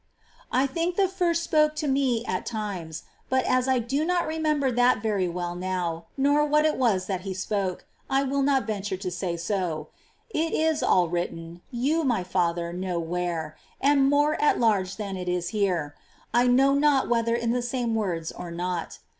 21.1 0.51 0.69
think 0.71 0.95
the 0.95 1.07
First 1.07 1.43
spoke 1.43 1.75
to 1.75 1.87
me 1.87 2.25
at 2.25 2.43
times; 2.43 3.03
but, 3.29 3.45
as 3.45 3.67
I 3.67 3.77
do 3.77 4.03
not 4.03 4.25
remember 4.25 4.71
that 4.71 4.99
very 4.99 5.27
well 5.27 5.53
now, 5.53 6.07
nor 6.17 6.43
what 6.43 6.65
it 6.65 6.75
was 6.75 7.05
that 7.05 7.21
He 7.21 7.35
spoke, 7.35 7.85
I 8.09 8.23
will 8.23 8.41
not 8.41 8.65
venture 8.65 8.97
to 8.97 9.11
say 9.11 9.37
so. 9.37 9.89
It 10.31 10.53
is 10.53 10.81
all 10.81 11.07
written,— 11.07 11.61
you, 11.87 12.03
my 12.03 12.23
father, 12.23 12.73
know 12.73 12.97
where,— 12.97 13.55
and 13.79 14.09
more 14.09 14.41
at 14.41 14.59
large 14.59 14.95
than 14.95 15.15
it 15.15 15.29
is 15.29 15.49
here; 15.49 15.93
I 16.33 16.47
know 16.47 16.73
not 16.73 17.07
whether 17.07 17.35
in 17.35 17.51
the 17.51 17.61
same 17.61 17.93
words 17.93 18.31
or 18.31 18.49
not. 18.49 18.97